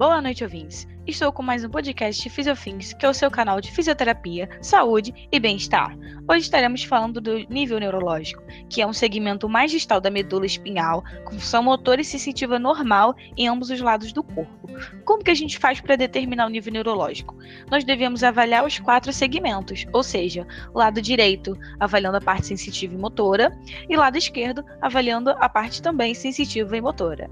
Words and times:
Boa 0.00 0.22
noite, 0.22 0.42
ouvintes. 0.42 0.88
Estou 1.06 1.30
com 1.30 1.42
mais 1.42 1.62
um 1.62 1.68
podcast 1.68 2.30
Fisiofins, 2.30 2.94
que 2.94 3.04
é 3.04 3.08
o 3.10 3.12
seu 3.12 3.30
canal 3.30 3.60
de 3.60 3.70
fisioterapia, 3.70 4.48
saúde 4.62 5.28
e 5.30 5.38
bem-estar. 5.38 5.94
Hoje 6.26 6.40
estaremos 6.40 6.82
falando 6.82 7.20
do 7.20 7.46
nível 7.50 7.78
neurológico, 7.78 8.42
que 8.70 8.80
é 8.80 8.86
um 8.86 8.94
segmento 8.94 9.46
mais 9.46 9.70
distal 9.70 10.00
da 10.00 10.10
medula 10.10 10.46
espinhal, 10.46 11.04
com 11.26 11.32
função 11.32 11.62
motora 11.62 12.00
e 12.00 12.04
sensitiva 12.04 12.58
normal 12.58 13.14
em 13.36 13.46
ambos 13.46 13.68
os 13.68 13.82
lados 13.82 14.10
do 14.10 14.22
corpo. 14.22 14.70
Como 15.04 15.22
que 15.22 15.30
a 15.30 15.34
gente 15.34 15.58
faz 15.58 15.82
para 15.82 15.96
determinar 15.96 16.46
o 16.46 16.50
nível 16.50 16.72
neurológico? 16.72 17.36
Nós 17.70 17.84
devemos 17.84 18.24
avaliar 18.24 18.64
os 18.64 18.78
quatro 18.78 19.12
segmentos, 19.12 19.84
ou 19.92 20.02
seja, 20.02 20.46
o 20.72 20.78
lado 20.78 21.02
direito 21.02 21.54
avaliando 21.78 22.16
a 22.16 22.22
parte 22.22 22.46
sensitiva 22.46 22.94
e 22.94 22.98
motora, 22.98 23.54
e 23.86 23.94
o 23.94 24.00
lado 24.00 24.16
esquerdo 24.16 24.64
avaliando 24.80 25.28
a 25.28 25.46
parte 25.46 25.82
também 25.82 26.14
sensitiva 26.14 26.74
e 26.74 26.80
motora. 26.80 27.30